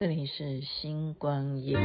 [0.00, 1.76] 这里是星光夜。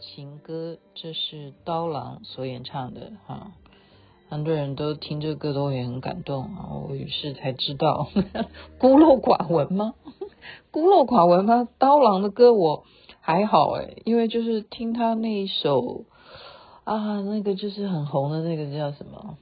[0.00, 3.52] 情歌这是刀郎所演唱的哈，
[4.28, 8.08] 很多人都听这个歌都会很感动啊，我于是才知道
[8.78, 9.94] 孤陋寡闻吗？
[10.72, 11.68] 孤陋寡闻吗？
[11.78, 12.84] 刀郎的歌我
[13.20, 16.06] 还好哎，因为就是听他那一首
[16.84, 19.36] 啊，那个就是很红的那个叫什么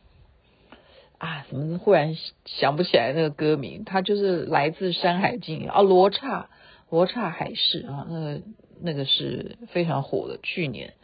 [1.18, 1.46] 啊？
[1.48, 3.84] 怎么忽然想不起来那个歌名？
[3.84, 6.50] 他就是来自《山海经》啊，罗刹
[6.90, 8.42] 罗刹海市啊，那个
[8.82, 10.94] 那个是非常火的，去年。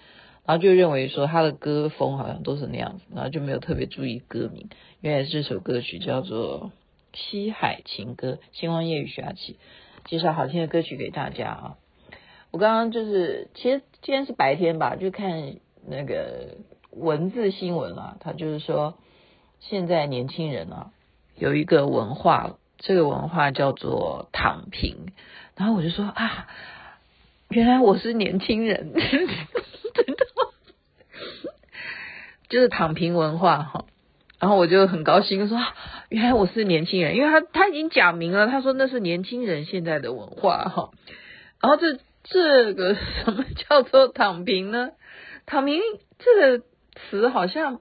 [0.47, 4.69] 然后就认为说他的歌风好像都是那样子，然后就没有特别注意歌名。
[5.01, 6.71] 原来这首歌曲叫做
[7.19, 9.59] 《西海情歌》，星光夜雨徐雅琪
[10.05, 11.77] 介绍好听的歌曲给大家啊。
[12.51, 15.57] 我刚刚就是，其实今天是白天吧，就看
[15.89, 16.59] 那个
[16.91, 18.99] 文字新闻啊，他就是说
[19.61, 20.91] 现在年轻人啊
[21.37, 25.07] 有一个文化，这个文化叫做躺平。
[25.57, 26.49] 然后我就说啊，
[27.51, 28.93] 原来我是年轻人。
[29.95, 30.27] 真的
[32.49, 33.85] 就是躺平文化哈，
[34.41, 35.59] 然后我就很高兴说，
[36.09, 40.91] 原来我是年轻人，因为他他已经讲明了，他说那是年轻人现在的文化哈。
[41.61, 44.91] 然后这这个什么叫做躺平呢？
[45.47, 45.81] 躺平
[46.19, 47.81] 这个词好像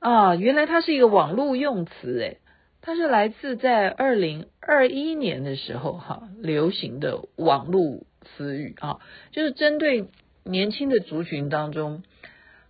[0.00, 2.38] 啊，原来它是一个网络用词诶，
[2.82, 8.02] 它是来自在二零二一年的时候哈流行的网络
[8.36, 8.98] 词语啊，
[9.32, 10.06] 就是针对
[10.44, 12.02] 年轻的族群当中，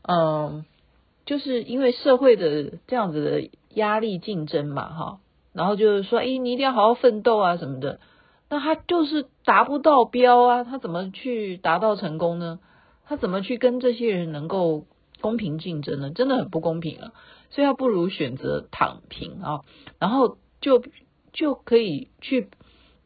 [0.02, 0.64] 嗯。
[1.26, 5.20] 就是因为社会的这样子的压力竞争嘛，哈，
[5.52, 8.00] 然后就是说，哎，你一定要好好奋斗啊什么的，
[8.48, 12.60] 那他就是达不到标啊，他怎么去达到成功呢？
[13.04, 14.86] 他怎么去跟这些人能够
[15.20, 16.10] 公平竞争呢？
[16.14, 17.12] 真的很不公平啊，
[17.50, 19.60] 所以他不如选择躺平啊，
[19.98, 20.82] 然后就
[21.34, 22.48] 就可以去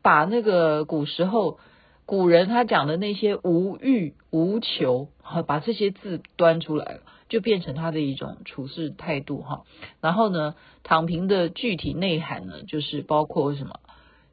[0.01, 1.59] 把那个古时候
[2.07, 7.01] 古人他讲的那些无欲无求，哈把这些字端出来了。
[7.29, 9.65] 就变成他的一种处事态度哈，
[10.03, 13.81] 然后呢，躺平的具体内涵呢，就是包括什么？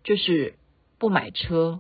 [0.04, 0.56] 就是
[0.98, 1.80] 不买车，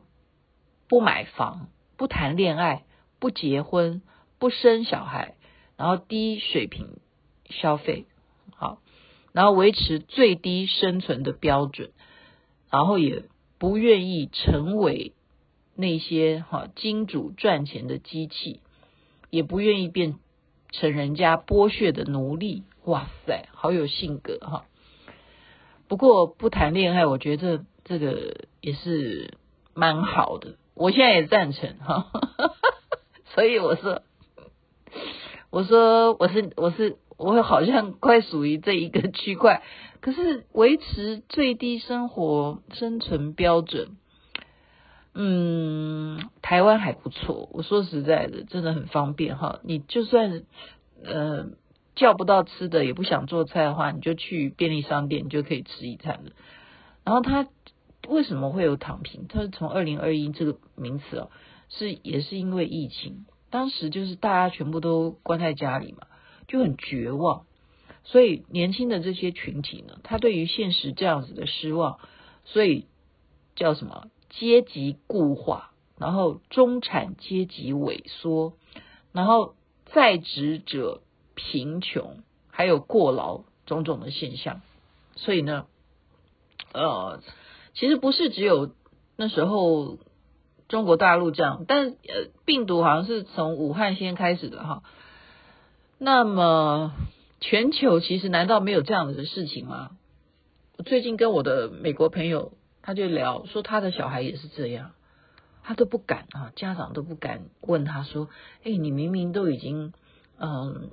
[0.88, 1.68] 不买房，
[1.98, 2.86] 不谈恋爱，
[3.20, 4.02] 不结婚，
[4.38, 5.36] 不生小孩，
[5.76, 6.88] 然后低水平
[7.50, 8.06] 消费，
[8.56, 8.80] 好，
[9.34, 11.92] 然后维持最低生存的标准，
[12.72, 13.26] 然后也
[13.58, 15.12] 不愿意成为
[15.80, 18.60] 那些哈金主赚钱的机器，
[19.30, 20.20] 也不愿意变。
[20.72, 24.66] 成人家剥削的奴隶，哇塞，好有性格哈！
[25.88, 29.34] 不过不谈恋爱，我觉得这，这个也是
[29.74, 32.12] 蛮好的，我现在也赞成哈。
[33.34, 34.04] 所以我说，
[35.50, 39.64] 我说我是我是我好像快属于这一个区块，
[40.02, 43.98] 可是维持最低生活生存标准。
[45.14, 47.50] 嗯，台湾还不错。
[47.52, 49.60] 我说实在的，真的很方便哈。
[49.64, 50.44] 你就算
[51.04, 51.48] 呃
[51.96, 56.32] 叫不到吃的，也不想做菜的话，你就去便利商店，你就可以吃一餐了。
[57.04, 57.48] 然后他
[58.08, 59.26] 为什么会有躺平？
[59.28, 61.32] 他是从二零二一这个名词哦，
[61.70, 66.08] 是也是因为疫情，当时就是大家全部都关在家里嘛，
[66.48, 67.46] 就很绝望。
[68.04, 72.00] 所以年轻的这些群体呢，他对于现实这样子的失望，
[72.46, 72.86] 所以
[73.56, 74.08] 叫什么？
[74.30, 78.54] 阶级固化，然后中产阶级萎缩，
[79.12, 79.56] 然后
[79.86, 81.02] 在职者
[81.36, 84.62] 贫穷，还有过劳种种的现象。
[85.16, 85.66] 所以呢，
[86.74, 87.22] 呃，
[87.74, 88.72] 其实不是只有
[89.18, 89.98] 那时候
[90.68, 94.84] 中国大陆这样，但呃，病毒好像是从武汉先开始的哈。
[95.98, 96.94] 那么
[97.42, 99.92] 全球其实难道没有这样的事情吗？
[100.78, 104.92] 我最近跟我的美国朋友他就聊说，他的小孩也是这样，
[105.64, 108.30] 他都不敢啊，家长都不敢问他说
[108.64, 109.94] ：“哎，你明明都已经
[110.38, 110.92] 嗯。”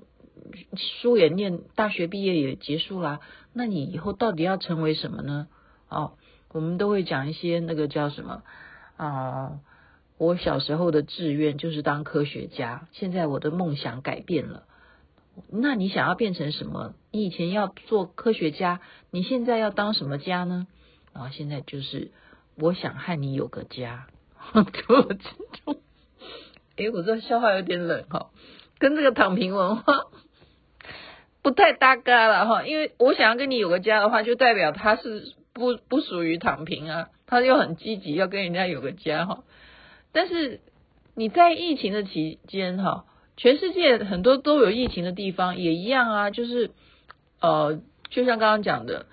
[0.77, 3.21] 书也念，大学毕业也结束啦，
[3.55, 5.49] 那你以后到底要成为什么呢？
[5.89, 6.13] 哦，
[6.53, 8.43] 我们都会讲一些那个叫什么
[8.99, 9.61] 啊、
[10.19, 14.65] 我小时候的志愿就是当科学家，现在我的梦想改变了。
[15.49, 16.95] 那你想要变成什么？
[17.11, 18.81] 你以前要做科学家，
[19.11, 20.67] 你现在要当什么家呢？
[21.17, 22.11] 然后现在就是
[22.57, 24.07] 我想和你有个家。
[26.77, 28.31] 哎，我这笑话有点冷哈，
[28.79, 30.05] 跟这个躺平文化。
[31.43, 39.45] 不太搭嘎了哈，因为我想要跟你有个家的话，就代表他是不不属于躺平啊，他又很积极要跟人家有个家哈。
[40.13, 40.61] 但是
[41.15, 43.05] 你在疫情的期间哈，
[43.37, 46.73] 全世界很多都有疫情的地方也一样啊，就是
[47.41, 47.81] 呃，
[48.11, 49.07] 就像刚刚讲的，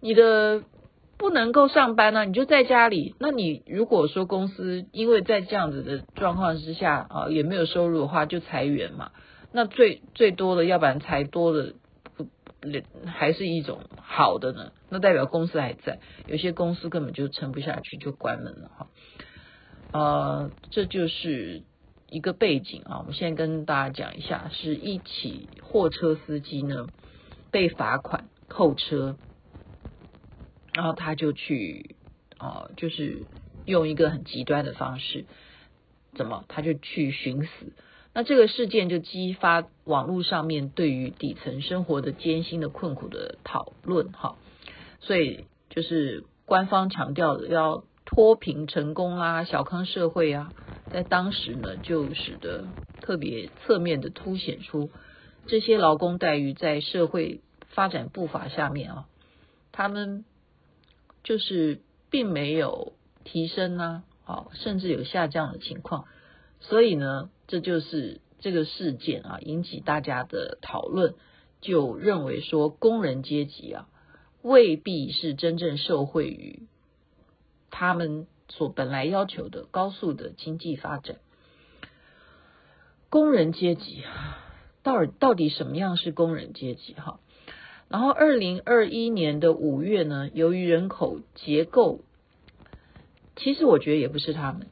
[0.00, 0.62] 你的
[1.18, 3.14] 不能够上班呢，你就在家里。
[3.18, 9.10] 那你如果说公司因为在这样子的状况之下啊，也没有收入的话，就裁员嘛。
[9.52, 11.74] 那最最多的，要不然裁多的，
[12.16, 12.26] 不
[13.06, 14.72] 还是一种好的呢？
[14.90, 18.86] 那代表公司还在，有些公司根本就撑不下去，就关门了哈。
[19.92, 21.62] 呃，这就是
[22.10, 22.98] 一个背景啊。
[22.98, 26.86] 我们现在跟大家讲一下，是一起货车司机呢
[27.50, 29.16] 被罚款扣车，
[30.78, 31.96] 然后他就去
[32.38, 33.24] 啊、就是
[33.64, 35.24] 用一个很极端的方式，
[36.14, 37.72] 怎么他就去寻死。
[38.14, 44.36] 那这个事件就激发网络上面对于底层生活的艰辛的困苦的讨论哈，
[45.00, 50.52] 所以就是官方强调的要脱贫成功啊，小康社会啊，
[50.92, 52.68] 在当时呢就使得
[53.00, 54.90] 特别侧面的凸显出
[55.48, 59.06] 这些劳工待遇在社会发展步伐下面啊，
[59.72, 60.24] 他们
[61.22, 61.80] 就是
[62.10, 62.92] 并没有
[63.24, 66.06] 提升啊，好，甚至有下降的情况，
[66.60, 67.30] 所以呢。
[67.50, 71.14] 这就是这个事件啊，引起大家的讨论，
[71.62, 73.88] 就认为说工人阶级啊，
[74.42, 76.68] 未必是真正受惠于
[77.70, 81.16] 他们所本来要求的高速的经济发展。
[83.08, 84.04] 工人阶级
[84.82, 87.20] 到底到底什么样是工人阶级哈？
[87.88, 92.00] 然后二零二一年的五月呢，由于人口结构，
[93.36, 94.68] 其实我觉得也不是他们。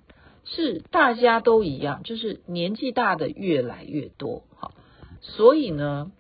[0.49, 4.75] 是大家都一样，就是年纪大的越来越多，好，
[5.21, 6.13] 所以呢，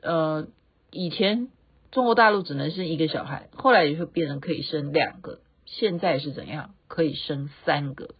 [0.00, 0.46] 呃，
[0.92, 1.48] 以前
[1.90, 6.74] 中国大陆只能生一个小孩，后来也就变成可以生两个，现在是怎样？
[6.86, 8.10] 可以生三个，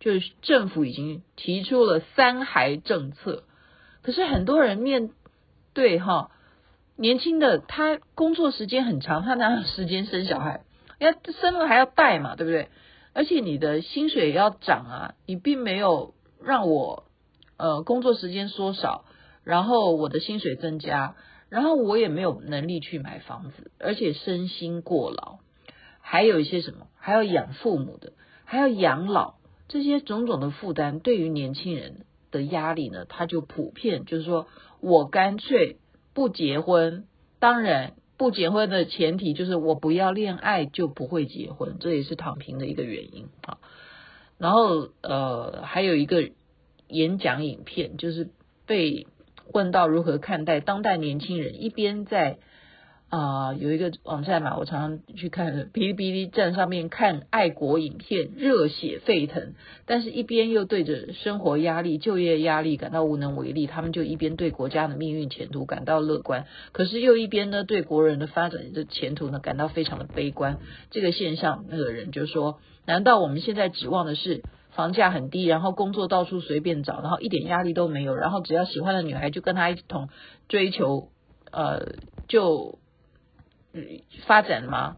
[0.00, 3.44] 就是政府已经提出了三孩政策，
[4.00, 5.10] 可是很多人面
[5.74, 6.30] 对哈，
[6.96, 10.62] 年轻的他工作时间很长，他哪有时间生小孩？
[10.98, 12.68] 要生了还要带嘛，对不对？
[13.12, 17.04] 而且你的薪水要涨啊，你并没有让我
[17.56, 19.04] 呃工作时间缩少，
[19.42, 21.16] 然后我的薪水增加，
[21.48, 25.38] 然后我也没有能力去买房子，而且身心过劳，
[26.00, 28.12] 还有一些什么，还要养父母的，
[28.44, 29.34] 还要养老，
[29.66, 34.46] 这些种种的负担，对于年轻人的压力呢，他就普遍就是说
[34.80, 35.78] 我干脆
[36.14, 37.04] 不结婚，
[37.38, 37.94] 当然。
[38.18, 43.58] 不结婚的前提就是我不要恋爱就不会结婚，这也是躺平的一个原因啊。
[44.38, 46.30] 然后呃，还有一个
[46.86, 48.30] 演讲影片，就是
[48.64, 49.08] 被
[49.52, 52.38] 问到如何看待当代年轻人，一边在。
[53.12, 59.52] 啊、有一个网站嘛，我常常去看哔哩哔哩站上面看爱国影片，热血沸腾。
[59.84, 70.56] 但是，一边又对着生活压力、就业压力感到无能为力，他们就一边对国家的命运前途感到乐观，可是又一边呢，对国人的发展的前途呢，感到非常的悲观。
[70.90, 80.08] 这个现象，那个人就说：难道我们现在指望的是房价很低，然后工作到处随便找，然后一点压力都没有，然后只要喜欢的女孩就跟他一同
[80.48, 81.10] 追求，
[81.50, 82.78] 呃，就。
[84.26, 84.96] 发展吗？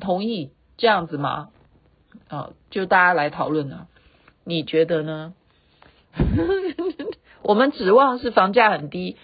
[0.00, 1.48] 同意这样子吗？
[2.28, 3.86] 啊、哦，就大家来讨论呢。
[4.44, 5.34] 你觉得呢？
[7.42, 9.16] 我们指望是房价很低，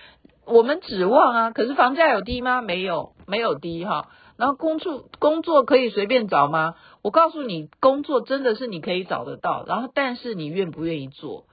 [0.44, 2.62] 我们指望啊，可是房价有低吗？
[2.62, 4.08] 没有，没有低哈。
[4.36, 6.74] 然后工作工作可以随便找吗？
[7.02, 11.46] 我告诉你，工作真的是你可以找得到，然后但是你愿不愿意做？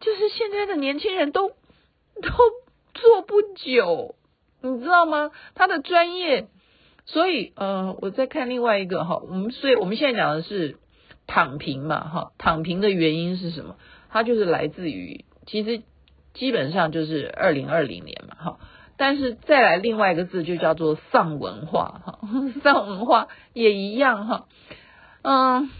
[0.00, 1.54] 就是现在的年轻人都都
[2.94, 4.14] 做不久，
[4.60, 5.30] 你知道吗？
[5.54, 6.48] 他的专业。
[7.08, 10.76] 所以呃，我再看另外一个哈，我们所以我们现在讲的是
[11.26, 13.76] 躺平嘛哈，躺平的原因是什么？
[14.10, 15.82] 它就是来自于其实
[16.34, 18.58] 基本上就是二零二零年嘛哈，
[18.96, 22.18] 但是再来另外一个字就叫做丧文化哈，
[22.62, 24.46] 丧文化也一样哈，
[25.22, 25.70] 嗯。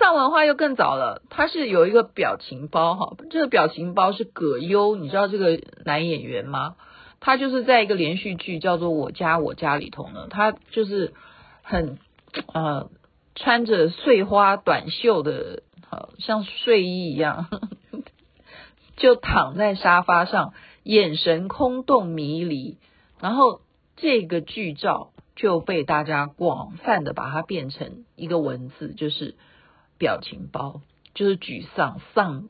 [0.00, 6.76] 丧文化又更早了，它是有一个表情包哈，这个表情包是葛优，你知道这个男演员吗？
[7.20, 11.14] 他就是在一个连续剧叫做《我家我家》里头呢，他就是
[11.62, 11.98] 很
[12.52, 12.90] 呃
[13.34, 17.48] 穿着碎花短袖的，好像睡衣一样，
[18.96, 22.78] 就躺在沙发上，眼神空洞迷离，
[23.20, 23.60] 然后
[23.96, 29.36] 这个剧照就被大家广泛的把它变成一个文字，就是。
[30.00, 30.82] 表情包
[31.12, 32.48] 就是沮丧丧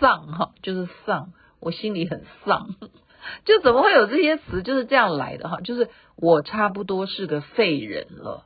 [0.00, 2.76] 丧哈，就是丧，我心里很丧，
[3.44, 5.60] 就怎么会有这些词就是这样来的哈？
[5.62, 8.44] 就是我差不多是个废人了，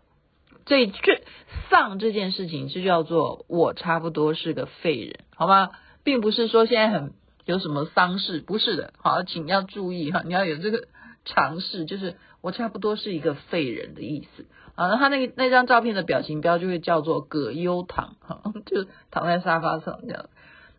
[0.64, 1.22] 这这
[1.68, 5.70] 丧这件事情就叫做我差不多是个废人，好吗？
[6.04, 7.12] 并不是说现在很
[7.44, 10.86] 有什么丧事，不是的，好，请要注意哈，你要有这个
[11.24, 14.46] 尝试，就是我差不多是一个废人的意思。
[14.74, 20.26] 啊，那他那个那张照片的表情标就会叫做葛优躺，哈， 就躺在沙发上这样，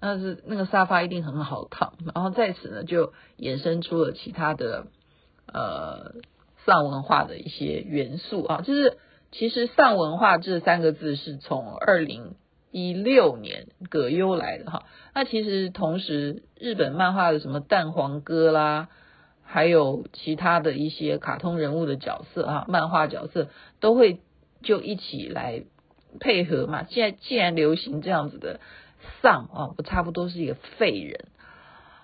[0.01, 4.88] 那是那个沙发一定很好躺，然后在此呢就衍生出了其他的
[5.51, 6.15] 呃
[6.65, 8.98] 丧文化的一些元素啊，就是
[9.32, 12.36] 其实丧文化这三个字是从二零
[12.72, 18.89] 一六年葛优来的哈，那其实同时日本漫画的什么蛋黄哥啦。
[19.51, 23.48] 还有其他的一些卡通人物的角色啊，漫画角色
[23.79, 24.20] 都会
[24.62, 25.63] 就一起来
[26.20, 26.86] 配合嘛。
[26.88, 28.60] 现在既然流行这样子的
[29.22, 31.28] 丧啊，我差不多是一个废人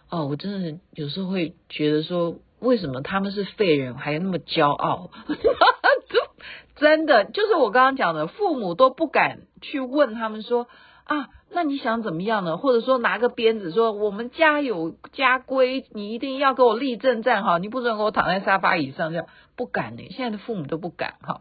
[0.09, 0.25] 哦。
[0.27, 5.09] 我真的有时候会觉得说，为什么他们是废人还那么骄傲？
[6.75, 10.67] 真的就是我刚刚讲的，父母都不敢去问他们说
[11.05, 11.29] 啊。
[11.51, 12.57] 那你想怎么样呢？
[12.57, 20.05] 或者说拿个鞭子说我们家有家规，你一定要给我立正站好，你不准给我躺在沙发椅上这样，不敢呢。
[20.09, 21.39] 现在的父母都不敢哈。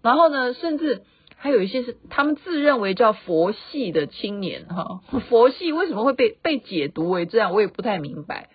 [0.00, 1.02] 然后呢，甚至
[1.36, 8.50] 还有一些是他们自认为叫佛系的青年哈，佛系为什么会被被解读为这样，我也不太明白。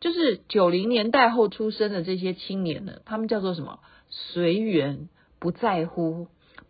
[0.00, 3.80] 就是九零年代后出生的这些青年呢，他们叫做什么？
[4.08, 5.08] 随缘，
[5.38, 6.28] 不在乎，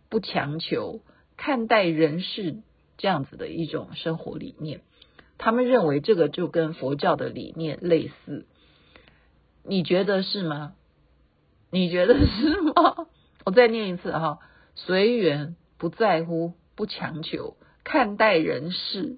[0.09, 0.99] 不强求，
[1.37, 2.57] 看待人世。
[2.97, 4.81] 这样子的一种生活理念，
[5.39, 8.45] 他们认为这个就跟佛教的理念类似，
[9.63, 10.73] 你觉得是吗？
[11.71, 13.07] 你觉得是吗？
[13.43, 14.37] 我再念一次哈，
[14.75, 19.17] 随缘，不在乎，不强求，看待人世。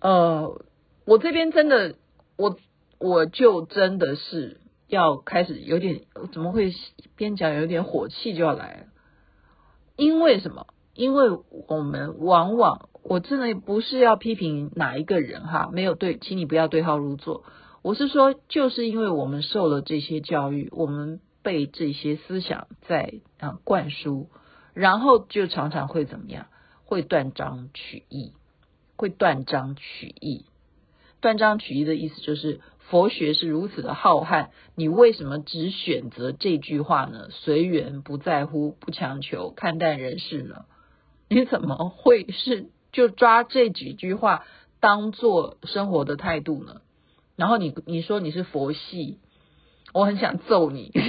[0.00, 0.62] 呃，
[1.04, 1.96] 我这边真的，
[2.36, 2.56] 我
[2.98, 6.02] 我就真的是要开始有点，
[6.32, 6.72] 怎么会
[7.16, 8.86] 边讲有点火气就要来？
[9.96, 10.66] 因为什么？
[10.94, 11.30] 因为
[11.68, 17.44] 我们往往，我真的不是要批评哪一个人哈，没有对，请你不要对号入座。
[17.82, 24.28] 我是说，就是因为我们受了这些教育，我们被这些思想在啊灌输，
[24.74, 26.46] 然后就常常会怎么样？
[26.84, 28.32] 会断章取义，
[28.96, 30.44] 会断章取义。
[31.20, 37.28] 断章取义的意思就是，佛学是如此的浩瀚，你为什么只选择这句话呢？
[37.30, 40.64] 随缘，不在乎，不强求，看淡人世呢？
[41.28, 44.44] 你怎么会是就抓这几句话
[44.80, 46.80] 当做生活的态度呢？
[47.36, 49.18] 然后你你说你是佛系，
[49.92, 50.92] 我很想揍你。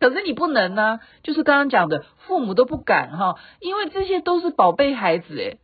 [0.00, 5.58] 可是你不能呢、啊，就是刚刚讲的，父母都不敢哈，因为这些都是宝贝孩子诶。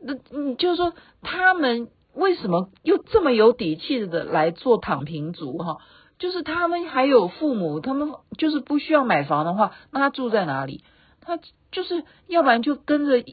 [0.00, 5.78] 那你就是说他们为什么又这么有底气的来做躺平族哈？
[6.18, 10.84] 就是他们还有父母，他们就是不需要买房的话，那他住在哪里？
[11.20, 11.38] 他
[11.72, 13.24] 就是要不然就跟着，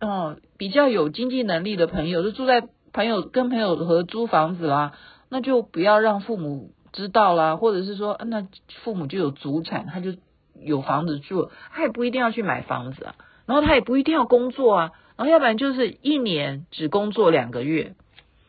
[0.00, 4.92] 嗯，比较有经济能力的朋友，就住在朋友跟朋友合租房子啦，
[5.28, 8.48] 那就不要让父母知道啦，或者是说，那
[8.82, 10.16] 父母就有祖产，他就
[10.60, 13.14] 有房子住，他也不一定要去买房子啊，
[13.46, 17.94] 然后他也不一定要工作啊，然后要不然就是一年只工作两个月，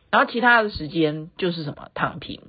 [0.10, 2.42] 然后其他的时间就是什么躺平，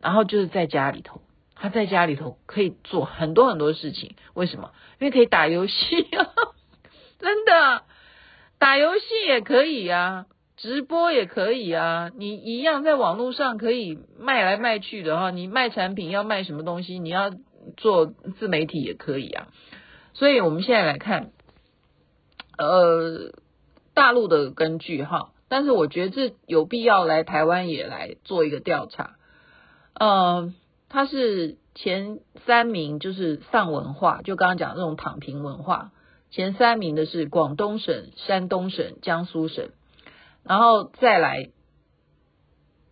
[0.00, 1.20] 然后就是在家里头。
[1.62, 4.72] 他在家里头可以做很多很多事情，为什么？
[4.98, 6.26] 因为可以打游戏啊，
[7.20, 7.82] 真的，
[8.58, 10.24] 打游戏也可以啊，
[10.62, 17.32] 直播也可以啊，你一样在网络上可以卖来卖去的哈，你卖产品要卖什么东西，你要
[17.78, 19.48] 做自媒体也可以啊。
[20.12, 21.30] 所以我们现在来看，
[22.58, 23.32] 呃，
[23.94, 29.16] 大陆的根据哈，但是我觉得这有必要来台湾也来做一个调查。
[29.94, 30.52] 呃，
[30.90, 35.90] 他是前三名，就是丧文化，就刚刚讲这种躺平文化。
[36.30, 39.70] 前三名的是广东省、山东省、江苏省，
[40.44, 41.50] 然后再来，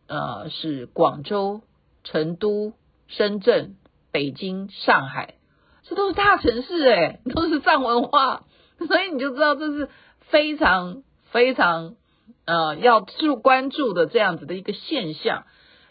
[0.07, 1.63] 呃，是广州、
[2.05, 2.73] 成都、
[3.07, 3.77] 深圳、
[4.13, 5.35] 北京、上海，
[5.83, 8.45] 这都是大城市哎，都是藏文化，
[8.87, 9.89] 所以你就知道这是
[10.31, 11.97] 非常非常
[12.45, 15.45] 呃要注关注的这样子的一个现象。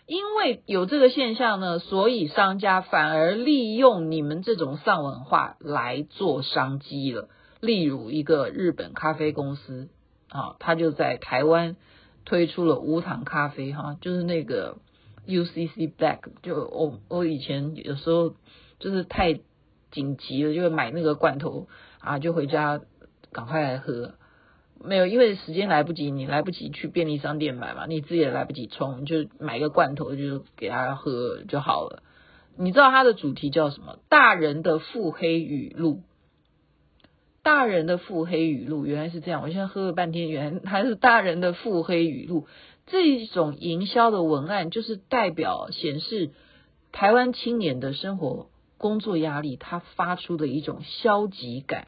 [0.06, 7.28] 因为有这个现象呢，所以商家反而利用你们这种丧文化来做商机了。
[7.60, 9.90] 例如一个日本咖啡公司
[10.38, 11.76] 啊，他就在台湾
[12.24, 14.78] 推出了无糖咖啡哈，就是那个
[15.26, 16.20] UCC Black。
[16.44, 18.36] 就我我以前有时候
[18.80, 19.40] 就是太
[19.92, 21.68] 紧急了，就会买那个罐头
[22.00, 22.80] 啊，就回家
[23.32, 24.14] 赶快来喝。
[24.80, 32.04] 没有，因为时间来不及，你来不及去便利商店买嘛，你自己也来不及冲，就买个罐头就给他喝就好了。
[32.56, 33.98] 你知道它的主题叫什么？
[34.08, 36.04] 大人的腹黑语录。
[37.48, 42.46] 大人的腹黑语录原来是这样，我现在喝了半天，原来它是大人的腹黑语录。
[42.88, 46.32] 这一种营销的文案，就是代表显示
[46.92, 51.88] 台湾青年的生活工作压力，他发出的一种消极感。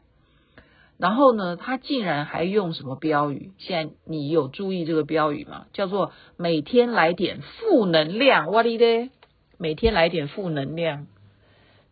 [0.96, 3.52] 然后呢，他竟然还用什么标语？
[3.58, 5.66] 现在你有注意这个标语吗？
[5.74, 9.10] 叫做“每天来点负能量”，哇哩咧！
[9.58, 11.06] 每天来点负能量，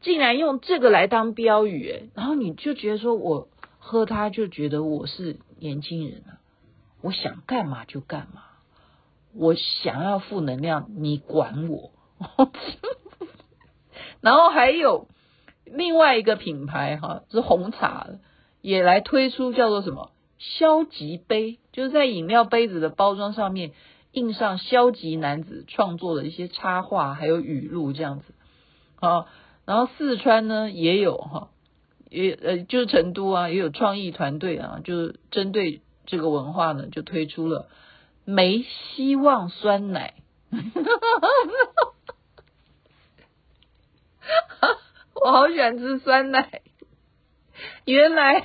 [0.01, 3.47] 竟然用这个来当标语，诶，然后你就觉得说，我
[3.89, 6.39] 喝它就觉得我是年轻人了，
[7.01, 8.43] 我想干嘛就干嘛，
[9.35, 11.91] 我想要负能量，你管我？
[14.21, 15.09] 然后还有
[15.65, 18.21] 另外一个品牌哈，是红茶的。
[18.61, 23.71] 也来推出叫做什么消极杯，就是在饮料杯子的包装上面
[24.13, 28.35] 印上消极男子创作的一些插画，还有语录这样子。
[28.97, 29.29] 好，
[29.65, 31.51] 然后四川呢也有哈，
[32.11, 37.69] 也呃就是成都啊也有创意团队啊，就是针对这个文化呢就推出了
[38.25, 40.15] 没希望酸奶，
[45.15, 46.63] 我好喜欢吃酸奶。
[47.85, 48.45] 原来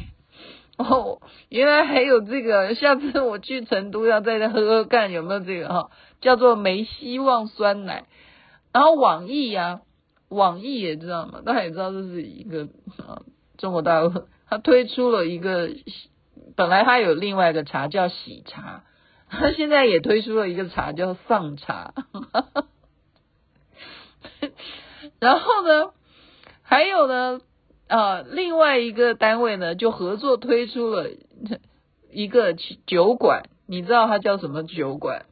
[0.78, 8.08] 哦，原来还有这个，下次我去成都要再喝喝看有没有这个哈，叫做没希望酸奶。
[8.72, 9.82] 然后网易呀，
[10.30, 13.22] 网易也知道嘛，大家也知道这是一个啊
[13.58, 15.70] 中国大陆，他推出了一个，
[16.56, 18.84] 本来他有另外一个茶叫喜茶，
[19.30, 21.94] 他 现在也推出了一个茶叫丧茶。
[25.20, 25.92] 然后呢，
[26.62, 27.42] 还有呢。
[27.86, 31.10] 啊，另外一个单位呢，就合作推出了
[32.10, 32.54] 一个
[32.88, 35.26] 酒馆，你知道它叫什么酒馆？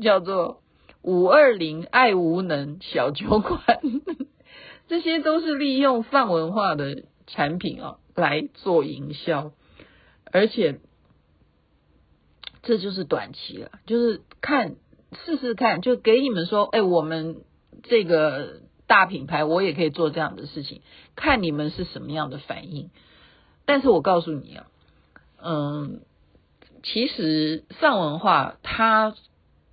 [0.00, 0.62] 叫做
[1.02, 3.60] 五二零爱无能小酒馆。
[4.88, 9.52] 这些都是利用泛文化的产品啊来做营销，
[10.24, 10.80] 而且
[12.62, 14.76] 这就是短期了，就是看
[15.24, 17.42] 试试看，就给你们说，哎，我们
[17.82, 18.60] 这个。
[18.90, 20.82] 大品牌，我也可以做这样的事情，
[21.14, 22.90] 看你们是什么样的反应。
[23.64, 24.66] 但是我告诉你啊，
[25.40, 26.00] 嗯，
[26.82, 29.14] 其实上文化它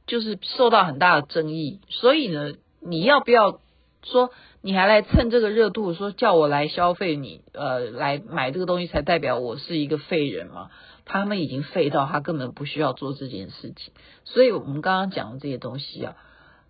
[0.06, 3.60] 就是受到很大的争议，所以呢，你要不要
[4.08, 10.72] 说你还来蹭这个热度，说叫我来消费你，呃，来买这个东西才代表我是一个废人吗？
[11.06, 13.94] 他们已经废到他根本不需要做这件事情。
[14.24, 16.16] 所以我们刚刚讲的这些东西啊。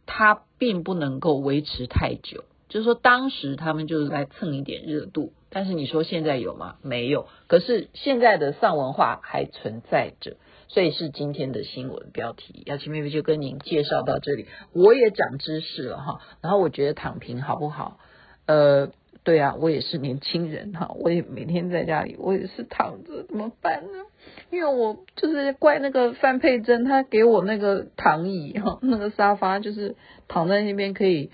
[0.09, 6.77] 它并不能够维持太久，就是说当时他们就是在蹭一点热度，但是你说现在有吗？
[6.81, 7.27] 没有。
[7.47, 12.63] 可是现在的丧文化还存在着，所以是今天的新闻标题。
[12.65, 16.21] 雅琪妹妹就跟您介绍到这里，我也长知识了哈。
[16.41, 17.99] 然后我觉得躺平好不好？
[18.45, 18.91] 呃。
[19.23, 24.05] 对啊，我也是年轻人哈，我也每天在家里，我也是躺着，怎么办呢？
[24.51, 29.97] 因为我就是怪那个范佩珍，她给我那个躺椅哈， 那个沙发就是
[30.29, 31.29] 躺在那边可以，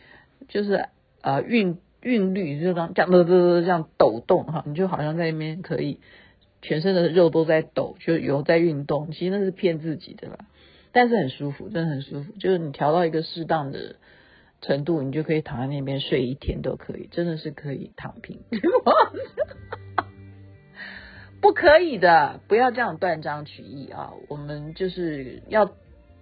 [0.48, 0.88] 就是
[1.22, 6.00] 呃韵韵律就这样这样这样抖动哈，你就好像在那边可以
[6.64, 10.38] 全身的肉都在抖，就有在运动，其实那是骗自己的啦，
[10.92, 13.98] 但是很舒服，真的很舒服，就是你调到一个适当的。
[14.66, 18.40] 程度，你就可以躺在那边睡一天都可以，真的是可以躺平。
[21.42, 24.14] 不可以的，不要这样断章取义啊！
[24.30, 25.70] 我们就是要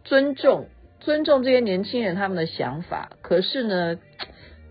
[0.03, 3.11] 尊重尊重这些年轻人他们的想法。
[3.21, 3.99] 可是呢，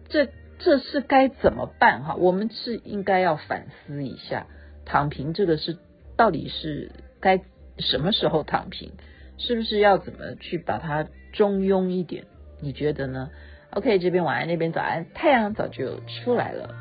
[0.09, 0.27] 这
[0.59, 2.17] 这是该怎么办哈？
[2.17, 4.49] 我们是应该要反思一下，
[4.91, 5.79] 躺平这个是
[6.17, 7.41] 到底是该
[7.79, 8.91] 什么时候躺平？
[9.39, 12.25] 是不是要怎么去把它中庸一点？
[12.61, 13.31] 你觉得呢
[13.71, 16.75] ？OK，这边晚安，那边早安，太阳早就出来了。